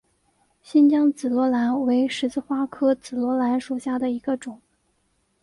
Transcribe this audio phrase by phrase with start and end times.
[0.63, 4.59] 新疆紫罗兰为十字花科紫罗兰属下的一个种。